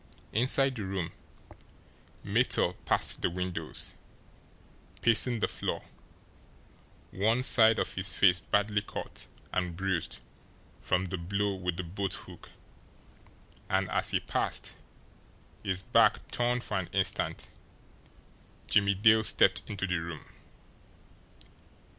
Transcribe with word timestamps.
Inside 0.33 0.73
the 0.77 0.83
room, 0.83 1.11
Mittel 2.25 2.73
passed 2.85 3.21
the 3.21 3.29
windows, 3.29 3.93
pacing 5.03 5.41
the 5.41 5.47
floor, 5.47 5.83
one 7.11 7.43
side 7.43 7.77
of 7.77 7.93
his 7.93 8.11
face 8.11 8.39
badly 8.39 8.81
cut 8.81 9.27
and 9.53 9.75
bruised 9.77 10.19
from 10.79 11.05
the 11.05 11.19
blow 11.19 11.53
with 11.53 11.77
the 11.77 11.83
boat 11.83 12.15
hook 12.15 12.49
and 13.69 13.87
as 13.91 14.09
he 14.09 14.19
passed, 14.19 14.75
his 15.63 15.83
back 15.83 16.31
turned 16.31 16.63
for 16.63 16.79
an 16.79 16.87
instant, 16.93 17.51
Jimmie 18.65 18.95
Dale 18.95 19.23
stepped 19.23 19.61
into 19.69 19.85
the 19.85 19.97
room. 19.99 20.25